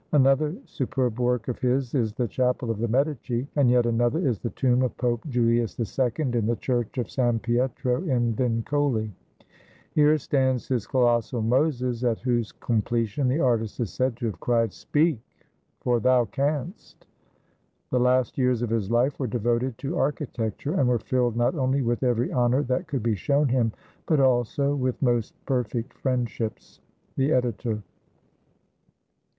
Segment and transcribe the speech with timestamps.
[0.13, 4.39] Another superb work of his is the Chapel of the Medici; and yet another is
[4.39, 9.11] the tomb of Pope Julius II, in the Church of San Pietro in Vincoli.
[9.91, 14.73] Here stands his colossal "Moses," at whose completion the artist is said to have cried,
[14.73, 15.19] "Speak,
[15.81, 17.05] for thou canst!"
[17.91, 21.83] The last years of his life were devoted to architecture, and were filled not only
[21.83, 23.71] with every honor that could be shown him,
[24.07, 26.79] but also with most perfect friendships.
[27.17, 27.83] The Editor.